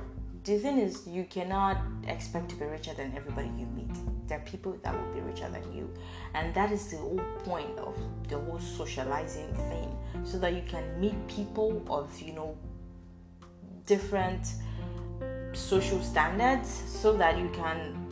the 0.47 0.57
thing 0.57 0.79
is 0.79 1.05
you 1.05 1.25
cannot 1.25 1.77
expect 2.07 2.47
to 2.49 2.55
be 2.55 2.63
richer 2.63 2.93
than 2.93 3.13
everybody 3.17 3.49
you 3.59 3.65
meet. 3.75 3.93
There 4.27 4.37
are 4.37 4.45
people 4.45 4.77
that 4.81 4.93
will 4.97 5.13
be 5.13 5.19
richer 5.19 5.49
than 5.49 5.61
you. 5.73 5.93
And 6.33 6.53
that 6.53 6.71
is 6.71 6.87
the 6.87 6.97
whole 6.97 7.21
point 7.43 7.77
of 7.77 7.97
the 8.29 8.39
whole 8.39 8.59
socializing 8.59 9.53
thing. 9.53 9.93
So 10.23 10.39
that 10.39 10.53
you 10.53 10.63
can 10.65 10.99
meet 11.01 11.15
people 11.27 11.83
of, 11.89 12.17
you 12.21 12.31
know, 12.31 12.57
different 13.85 14.53
social 15.51 16.01
standards 16.01 16.69
so 16.87 17.11
that 17.17 17.37
you 17.37 17.49
can 17.49 18.05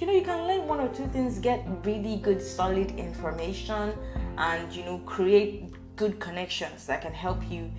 you 0.00 0.06
know 0.06 0.12
you 0.12 0.22
can 0.22 0.46
learn 0.46 0.66
one 0.66 0.80
or 0.80 0.88
two 0.94 1.06
things 1.08 1.38
get 1.38 1.64
really 1.84 2.16
good 2.16 2.40
solid 2.40 2.90
information 2.92 3.92
and 4.38 4.72
you 4.72 4.84
know 4.84 4.98
create 4.98 5.72
good 5.96 6.18
connections 6.18 6.86
that 6.86 7.02
can 7.02 7.12
help 7.12 7.38
you 7.50 7.70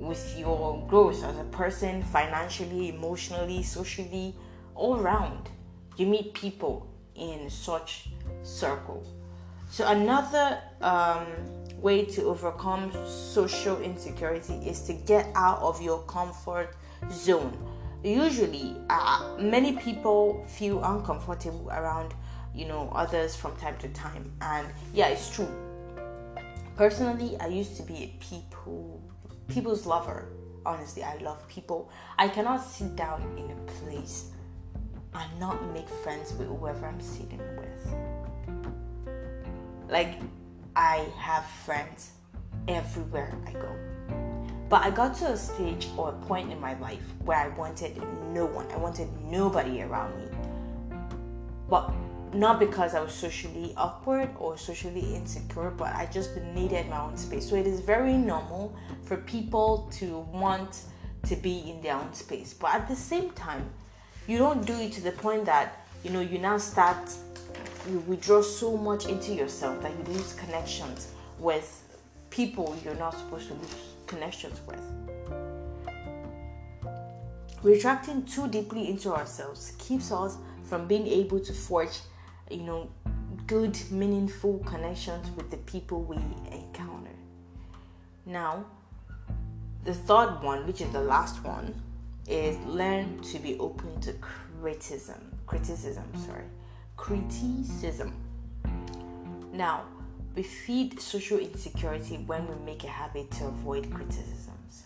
with 0.00 0.36
your 0.38 0.84
growth 0.88 1.22
as 1.22 1.36
a 1.38 1.44
person 1.44 2.02
financially 2.02 2.88
emotionally 2.88 3.62
socially 3.62 4.34
all 4.74 4.98
around 4.98 5.50
you 5.96 6.06
meet 6.06 6.32
people 6.32 6.90
in 7.14 7.50
such 7.50 8.08
circle. 8.42 9.04
So 9.68 9.86
another 9.86 10.60
um, 10.80 11.26
way 11.76 12.04
to 12.06 12.24
overcome 12.24 12.90
social 13.06 13.80
insecurity 13.82 14.54
is 14.66 14.80
to 14.82 14.94
get 14.94 15.28
out 15.34 15.58
of 15.60 15.80
your 15.80 16.02
comfort 16.04 16.74
zone. 17.10 17.56
Usually 18.02 18.76
uh, 18.88 19.36
many 19.38 19.76
people 19.76 20.44
feel 20.48 20.82
uncomfortable 20.82 21.68
around 21.70 22.14
you 22.52 22.66
know 22.66 22.90
others 22.94 23.36
from 23.36 23.54
time 23.56 23.76
to 23.78 23.88
time. 23.90 24.32
And 24.40 24.66
yeah 24.94 25.08
it's 25.08 25.30
true. 25.30 25.48
Personally 26.76 27.36
i 27.40 27.46
used 27.46 27.76
to 27.76 27.82
be 27.82 27.94
a 28.04 28.24
people 28.24 29.02
people's 29.50 29.86
lover 29.86 30.28
honestly 30.64 31.02
i 31.02 31.16
love 31.18 31.46
people. 31.48 31.90
I 32.18 32.28
cannot 32.28 32.64
sit 32.64 32.94
down 32.96 33.22
in 33.36 33.50
a 33.50 33.72
place 33.72 34.30
and 35.14 35.40
not 35.40 35.56
make 35.72 35.88
friends 35.88 36.32
with 36.34 36.48
whoever 36.48 36.86
i'm 36.86 37.00
sitting 37.00 37.40
with. 37.58 37.94
Like 39.88 40.20
i 40.76 41.06
have 41.16 41.44
friends 41.64 42.12
everywhere 42.68 43.36
i 43.46 43.52
go. 43.52 43.74
But 44.68 44.82
I 44.82 44.90
got 44.90 45.16
to 45.16 45.32
a 45.32 45.36
stage 45.36 45.88
or 45.96 46.10
a 46.10 46.26
point 46.26 46.52
in 46.52 46.60
my 46.60 46.78
life 46.78 47.02
where 47.24 47.38
I 47.38 47.48
wanted 47.48 47.96
no 48.32 48.46
one, 48.46 48.70
I 48.70 48.76
wanted 48.76 49.08
nobody 49.20 49.82
around 49.82 50.16
me. 50.16 50.28
But 51.68 51.92
not 52.32 52.60
because 52.60 52.94
I 52.94 53.00
was 53.00 53.12
socially 53.12 53.74
awkward 53.76 54.30
or 54.38 54.56
socially 54.56 55.14
insecure, 55.14 55.70
but 55.70 55.94
I 55.94 56.06
just 56.06 56.36
needed 56.54 56.88
my 56.88 57.00
own 57.00 57.16
space. 57.16 57.48
So 57.48 57.56
it 57.56 57.66
is 57.66 57.80
very 57.80 58.14
normal 58.14 58.74
for 59.04 59.16
people 59.16 59.90
to 59.98 60.20
want 60.32 60.82
to 61.26 61.36
be 61.36 61.70
in 61.70 61.82
their 61.82 61.96
own 61.96 62.12
space. 62.14 62.54
But 62.54 62.74
at 62.74 62.88
the 62.88 62.96
same 62.96 63.30
time, 63.30 63.68
you 64.26 64.38
don't 64.38 64.64
do 64.64 64.74
it 64.74 64.92
to 64.92 65.00
the 65.00 65.12
point 65.12 65.44
that 65.46 65.86
you 66.04 66.10
know 66.10 66.20
you 66.20 66.38
now 66.38 66.56
start 66.56 67.12
you 67.88 67.98
withdraw 68.00 68.42
so 68.42 68.76
much 68.76 69.06
into 69.06 69.32
yourself 69.32 69.82
that 69.82 69.92
you 69.96 70.14
lose 70.14 70.34
connections 70.34 71.12
with 71.38 71.98
people 72.30 72.76
you're 72.84 72.94
not 72.94 73.14
supposed 73.14 73.48
to 73.48 73.54
lose 73.54 73.74
connections 74.06 74.60
with. 74.66 74.80
Retracting 77.62 78.24
too 78.24 78.48
deeply 78.48 78.88
into 78.88 79.12
ourselves 79.12 79.72
keeps 79.78 80.12
us 80.12 80.36
from 80.64 80.86
being 80.86 81.06
able 81.06 81.40
to 81.40 81.52
forge, 81.52 81.98
you 82.50 82.62
know, 82.62 82.90
good, 83.46 83.78
meaningful 83.90 84.58
connections 84.60 85.30
with 85.36 85.50
the 85.50 85.56
people 85.58 86.02
we 86.02 86.16
encounter. 86.50 87.10
Now, 88.26 88.64
the 89.84 89.94
third 89.94 90.42
one, 90.42 90.66
which 90.66 90.80
is 90.80 90.90
the 90.90 91.00
last 91.00 91.42
one, 91.42 91.74
is 92.28 92.56
learn 92.66 93.20
to 93.22 93.38
be 93.38 93.58
open 93.58 94.00
to 94.02 94.12
criticism. 94.14 95.20
Criticism, 95.46 96.04
sorry. 96.26 96.44
Criticism. 96.96 98.14
Now, 99.52 99.84
we 100.34 100.42
feed 100.42 101.00
social 101.00 101.38
insecurity 101.38 102.18
when 102.26 102.46
we 102.46 102.54
make 102.64 102.84
a 102.84 102.88
habit 102.88 103.30
to 103.32 103.46
avoid 103.46 103.92
criticisms. 103.92 104.84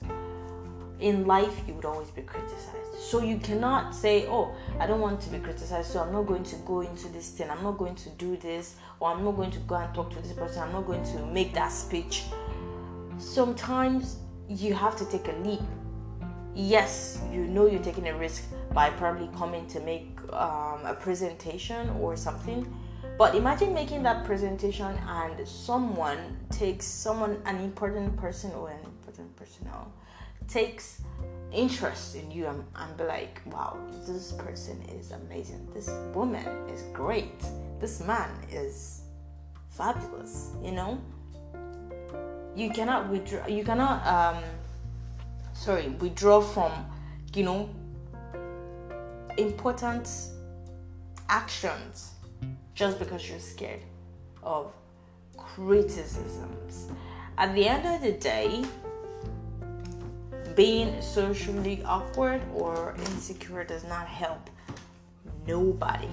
In 1.04 1.26
life, 1.26 1.54
you 1.66 1.74
would 1.74 1.84
always 1.84 2.08
be 2.08 2.22
criticized. 2.22 2.94
So 2.98 3.20
you 3.20 3.36
cannot 3.38 3.94
say, 3.94 4.26
Oh, 4.26 4.54
I 4.80 4.86
don't 4.86 5.00
want 5.00 5.20
to 5.20 5.30
be 5.30 5.38
criticized, 5.38 5.90
so 5.92 6.00
I'm 6.00 6.12
not 6.12 6.26
going 6.26 6.44
to 6.44 6.56
go 6.64 6.80
into 6.80 7.08
this 7.08 7.28
thing, 7.28 7.50
I'm 7.50 7.62
not 7.62 7.76
going 7.76 7.94
to 7.96 8.08
do 8.10 8.38
this, 8.38 8.76
or 9.00 9.10
I'm 9.10 9.22
not 9.22 9.32
going 9.36 9.50
to 9.50 9.58
go 9.60 9.74
and 9.74 9.94
talk 9.94 10.10
to 10.14 10.20
this 10.22 10.32
person, 10.32 10.62
I'm 10.62 10.72
not 10.72 10.86
going 10.86 11.04
to 11.12 11.26
make 11.26 11.52
that 11.52 11.72
speech. 11.72 12.24
Sometimes 13.18 14.16
you 14.48 14.72
have 14.72 14.96
to 14.96 15.04
take 15.04 15.28
a 15.28 15.36
leap. 15.46 15.60
Yes, 16.54 17.20
you 17.30 17.46
know 17.46 17.66
you're 17.66 17.82
taking 17.82 18.08
a 18.08 18.16
risk 18.16 18.44
by 18.72 18.88
probably 18.88 19.28
coming 19.36 19.66
to 19.68 19.80
make 19.80 20.08
um, 20.32 20.86
a 20.86 20.96
presentation 20.98 21.90
or 22.00 22.16
something 22.16 22.66
but 23.16 23.36
imagine 23.36 23.72
making 23.72 24.02
that 24.02 24.24
presentation 24.24 24.98
and 25.06 25.46
someone 25.46 26.36
takes 26.50 26.84
someone, 26.84 27.40
an 27.46 27.60
important 27.60 28.16
person 28.16 28.50
or 28.52 28.70
an 28.70 28.80
important 28.84 29.36
personnel, 29.36 29.92
takes 30.48 31.02
interest 31.52 32.16
in 32.16 32.30
you 32.30 32.46
and, 32.46 32.64
and 32.76 32.96
be 32.96 33.04
like, 33.04 33.40
wow, 33.46 33.78
this 34.06 34.32
person 34.32 34.82
is 34.98 35.12
amazing. 35.12 35.68
This 35.72 35.88
woman 36.12 36.46
is 36.68 36.82
great. 36.92 37.40
This 37.80 38.00
man 38.00 38.30
is 38.50 39.02
fabulous, 39.70 40.52
you 40.62 40.72
know? 40.72 41.00
You 42.56 42.70
cannot 42.70 43.08
withdraw, 43.08 43.46
you 43.46 43.64
cannot, 43.64 44.06
um, 44.06 44.42
sorry, 45.52 45.88
withdraw 45.88 46.40
from, 46.40 46.72
you 47.34 47.44
know, 47.44 47.68
important 49.36 50.08
actions 51.28 52.12
just 52.74 52.98
because 52.98 53.28
you're 53.28 53.40
scared 53.40 53.80
of 54.42 54.72
criticisms. 55.36 56.88
At 57.38 57.54
the 57.54 57.66
end 57.66 57.86
of 57.86 58.00
the 58.02 58.12
day, 58.12 58.64
being 60.54 61.00
socially 61.02 61.82
awkward 61.84 62.40
or 62.54 62.94
insecure 62.98 63.64
does 63.64 63.84
not 63.84 64.06
help 64.06 64.50
nobody. 65.46 66.08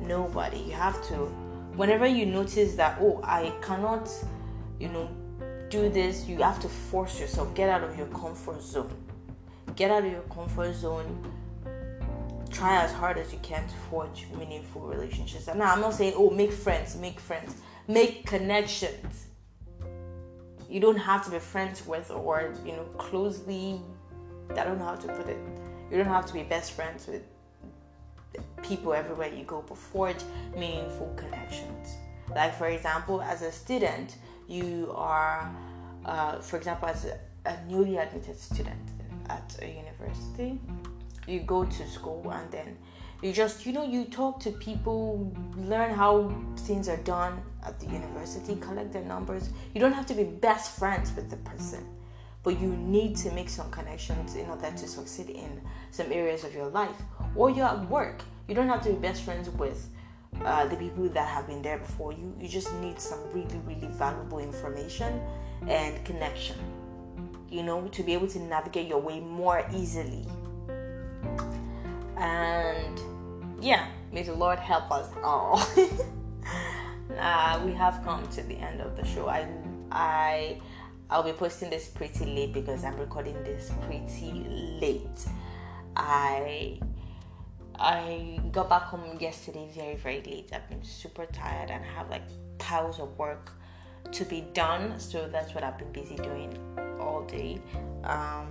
Nobody. 0.00 0.58
You 0.58 0.72
have 0.72 1.06
to, 1.08 1.14
whenever 1.76 2.06
you 2.06 2.26
notice 2.26 2.74
that, 2.76 2.98
oh, 3.00 3.20
I 3.22 3.52
cannot, 3.62 4.10
you 4.78 4.88
know, 4.88 5.08
do 5.68 5.88
this, 5.88 6.26
you 6.26 6.38
have 6.38 6.60
to 6.60 6.68
force 6.68 7.20
yourself, 7.20 7.54
get 7.54 7.68
out 7.68 7.82
of 7.82 7.96
your 7.96 8.06
comfort 8.08 8.62
zone. 8.62 8.90
Get 9.74 9.90
out 9.90 10.04
of 10.04 10.10
your 10.10 10.22
comfort 10.22 10.74
zone 10.74 11.24
try 12.56 12.82
as 12.82 12.92
hard 12.92 13.18
as 13.18 13.32
you 13.32 13.38
can 13.42 13.66
to 13.68 13.74
forge 13.90 14.26
meaningful 14.38 14.80
relationships. 14.80 15.48
And 15.48 15.58
now 15.58 15.72
I'm 15.72 15.80
not 15.80 15.94
saying, 15.94 16.14
oh, 16.16 16.30
make 16.30 16.52
friends, 16.52 16.96
make 16.96 17.20
friends, 17.20 17.54
make 17.86 18.24
connections. 18.24 19.25
You 20.68 20.80
don't 20.80 20.96
have 20.96 21.24
to 21.24 21.30
be 21.30 21.38
friends 21.38 21.86
with 21.86 22.10
or, 22.10 22.52
you 22.64 22.72
know, 22.72 22.84
closely, 22.98 23.80
I 24.50 24.64
don't 24.64 24.78
know 24.78 24.84
how 24.84 24.96
to 24.96 25.08
put 25.08 25.28
it. 25.28 25.38
You 25.90 25.98
don't 25.98 26.06
have 26.06 26.26
to 26.26 26.32
be 26.32 26.42
best 26.42 26.72
friends 26.72 27.06
with 27.06 27.22
people 28.62 28.92
everywhere 28.92 29.32
you 29.32 29.44
go, 29.44 29.64
but 29.66 29.78
forge 29.78 30.22
meaningful 30.56 31.12
connections. 31.16 31.88
Like, 32.34 32.54
for 32.54 32.66
example, 32.66 33.22
as 33.22 33.42
a 33.42 33.52
student, 33.52 34.16
you 34.48 34.92
are, 34.94 35.54
uh, 36.04 36.40
for 36.40 36.56
example, 36.56 36.88
as 36.88 37.04
a, 37.04 37.18
a 37.46 37.64
newly 37.66 37.96
admitted 37.96 38.38
student 38.38 38.90
at 39.28 39.56
a 39.62 39.68
university, 39.68 40.60
you 41.26 41.40
go 41.40 41.64
to 41.64 41.88
school 41.88 42.30
and 42.32 42.50
then 42.50 42.76
you 43.22 43.32
just 43.32 43.64
you 43.66 43.72
know 43.72 43.84
you 43.84 44.04
talk 44.04 44.38
to 44.40 44.50
people 44.52 45.32
learn 45.56 45.92
how 45.92 46.32
things 46.58 46.88
are 46.88 46.98
done 46.98 47.40
at 47.64 47.80
the 47.80 47.86
university 47.86 48.56
collect 48.56 48.92
their 48.92 49.04
numbers. 49.04 49.50
You 49.74 49.80
don't 49.80 49.92
have 49.92 50.06
to 50.06 50.14
be 50.14 50.24
best 50.24 50.78
friends 50.78 51.12
with 51.16 51.30
the 51.30 51.36
person 51.38 51.86
but 52.42 52.60
you 52.60 52.68
need 52.68 53.16
to 53.16 53.32
make 53.32 53.48
some 53.48 53.68
connections 53.72 54.36
in 54.36 54.48
order 54.48 54.70
to 54.70 54.86
succeed 54.86 55.30
in 55.30 55.60
some 55.90 56.12
areas 56.12 56.44
of 56.44 56.54
your 56.54 56.68
life 56.68 56.94
or 57.34 57.50
you're 57.50 57.66
at 57.66 57.90
work. 57.90 58.22
You 58.46 58.54
don't 58.54 58.68
have 58.68 58.82
to 58.82 58.90
be 58.90 58.94
best 58.94 59.22
friends 59.22 59.50
with 59.50 59.90
uh, 60.44 60.64
the 60.66 60.76
people 60.76 61.08
that 61.08 61.28
have 61.28 61.48
been 61.48 61.60
there 61.60 61.78
before 61.78 62.12
you. 62.12 62.32
You 62.40 62.48
just 62.48 62.72
need 62.74 63.00
some 63.00 63.18
really 63.32 63.60
really 63.66 63.88
valuable 63.88 64.38
information 64.38 65.20
and 65.66 66.04
connection 66.04 66.56
you 67.50 67.62
know 67.62 67.86
to 67.88 68.02
be 68.02 68.12
able 68.12 68.26
to 68.28 68.38
navigate 68.40 68.88
your 68.88 69.00
way 69.00 69.20
more 69.20 69.64
easily 69.72 70.26
and 72.16 73.00
yeah, 73.60 73.86
may 74.12 74.22
the 74.22 74.34
Lord 74.34 74.58
help 74.58 74.90
us 74.90 75.08
all. 75.22 75.58
uh, 77.18 77.62
we 77.64 77.72
have 77.72 78.02
come 78.04 78.26
to 78.28 78.42
the 78.42 78.56
end 78.56 78.80
of 78.80 78.96
the 78.96 79.04
show. 79.04 79.28
I 79.28 79.46
I 79.90 80.60
I'll 81.10 81.22
be 81.22 81.32
posting 81.32 81.70
this 81.70 81.88
pretty 81.88 82.24
late 82.26 82.52
because 82.52 82.84
I'm 82.84 82.96
recording 82.96 83.42
this 83.44 83.70
pretty 83.86 84.32
late. 84.80 85.26
I 85.96 86.80
I 87.78 88.40
got 88.52 88.68
back 88.68 88.82
home 88.82 89.18
yesterday 89.20 89.68
very 89.74 89.96
very 89.96 90.22
late. 90.22 90.50
I've 90.52 90.68
been 90.68 90.84
super 90.84 91.26
tired 91.26 91.70
and 91.70 91.84
have 91.84 92.10
like 92.10 92.22
piles 92.58 92.98
of 92.98 93.16
work 93.18 93.52
to 94.12 94.24
be 94.24 94.42
done. 94.54 94.98
So 94.98 95.28
that's 95.28 95.54
what 95.54 95.64
I've 95.64 95.78
been 95.78 95.92
busy 95.92 96.16
doing 96.16 96.56
all 97.00 97.24
day. 97.24 97.60
Um, 98.04 98.48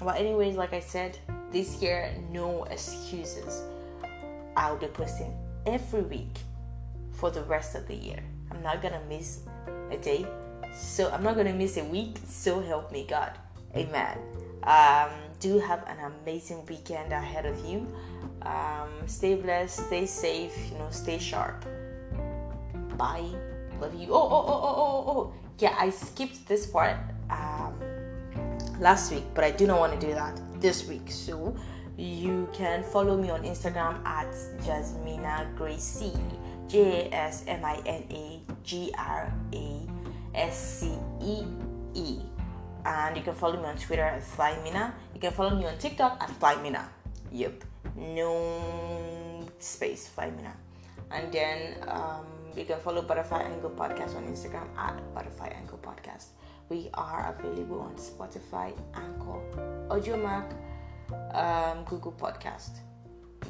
well, 0.00 0.14
anyways, 0.14 0.56
like 0.56 0.72
I 0.72 0.80
said, 0.80 1.18
this 1.52 1.80
year, 1.82 2.12
no 2.30 2.64
excuses. 2.64 3.62
I'll 4.56 4.76
be 4.76 4.86
posting 4.88 5.34
every 5.66 6.02
week 6.02 6.38
for 7.12 7.30
the 7.30 7.42
rest 7.44 7.74
of 7.74 7.86
the 7.86 7.94
year. 7.94 8.22
I'm 8.50 8.62
not 8.62 8.82
gonna 8.82 9.02
miss 9.08 9.40
a 9.90 9.96
day, 9.96 10.26
so 10.74 11.10
I'm 11.10 11.22
not 11.22 11.36
gonna 11.36 11.52
miss 11.52 11.76
a 11.76 11.84
week. 11.84 12.18
So 12.26 12.60
help 12.60 12.92
me 12.92 13.06
God, 13.08 13.38
Amen. 13.76 14.18
Um, 14.64 15.10
do 15.40 15.58
have 15.58 15.86
an 15.86 16.12
amazing 16.12 16.64
weekend 16.66 17.12
ahead 17.12 17.46
of 17.46 17.64
you. 17.64 17.86
Um, 18.42 18.90
stay 19.06 19.34
blessed, 19.34 19.86
stay 19.86 20.06
safe, 20.06 20.56
you 20.72 20.78
know, 20.78 20.88
stay 20.90 21.18
sharp. 21.18 21.64
Bye. 22.96 23.30
Love 23.80 23.94
you. 23.94 24.08
Oh, 24.10 24.16
oh, 24.16 24.44
oh, 24.46 24.62
oh, 24.64 24.74
oh, 24.76 25.04
oh. 25.10 25.32
Yeah, 25.58 25.76
I 25.78 25.90
skipped 25.90 26.46
this 26.48 26.66
part 26.66 26.96
last 28.80 29.12
week, 29.12 29.24
but 29.34 29.44
I 29.44 29.50
do 29.50 29.66
not 29.66 29.78
want 29.78 29.98
to 29.98 30.06
do 30.06 30.14
that 30.14 30.40
this 30.60 30.86
week. 30.86 31.10
So 31.10 31.56
you 31.96 32.48
can 32.52 32.82
follow 32.82 33.16
me 33.16 33.30
on 33.30 33.42
Instagram 33.42 34.04
at 34.06 34.30
Jasmina 34.62 35.54
Grascee, 35.56 36.14
J 36.68 37.08
A 37.10 37.14
S 37.14 37.44
M 37.46 37.64
I 37.64 37.82
N 37.86 38.04
A 38.10 38.40
G 38.62 38.92
R 38.96 39.32
A 39.52 39.80
S 40.34 40.80
C 40.80 40.98
E 41.22 41.44
E. 41.94 42.20
And 42.84 43.16
you 43.16 43.22
can 43.22 43.34
follow 43.34 43.60
me 43.60 43.66
on 43.66 43.76
Twitter 43.76 44.02
at 44.02 44.22
Flymina. 44.22 44.92
You 45.14 45.20
can 45.20 45.32
follow 45.32 45.54
me 45.56 45.66
on 45.66 45.76
TikTok 45.78 46.22
at 46.22 46.30
Flymina. 46.40 46.86
Yep, 47.32 47.64
no 47.96 49.44
space, 49.58 50.08
Flymina. 50.16 50.52
And 51.10 51.32
then 51.32 51.76
um, 51.88 52.26
you 52.56 52.64
can 52.64 52.78
follow 52.78 53.02
Butterfly 53.02 53.42
Angle 53.42 53.70
Podcast 53.70 54.16
on 54.16 54.24
Instagram 54.24 54.68
at 54.76 54.96
Butterfly 55.14 55.48
Angle 55.48 55.78
Podcast. 55.82 56.26
We 56.68 56.90
are 56.94 57.34
available 57.38 57.80
on 57.80 57.94
Spotify, 57.94 58.72
Anchor, 58.94 59.40
Audiomack, 59.88 60.52
um, 61.34 61.84
Google 61.84 62.12
Podcast. 62.12 62.80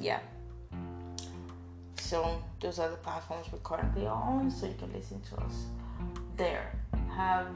Yeah. 0.00 0.20
So 1.96 2.40
those 2.60 2.78
are 2.78 2.88
the 2.88 2.96
platforms 2.96 3.46
we're 3.52 3.58
currently 3.58 4.06
on, 4.06 4.50
so 4.50 4.66
you 4.66 4.74
can 4.78 4.92
listen 4.92 5.20
to 5.30 5.42
us 5.42 5.66
there. 6.36 6.72
Have 7.14 7.48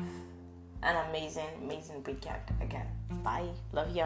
an 0.83 1.09
amazing, 1.09 1.49
amazing 1.63 2.03
weekend 2.05 2.43
again. 2.61 2.87
Bye. 3.23 3.49
Love 3.73 3.95
you. 3.97 4.05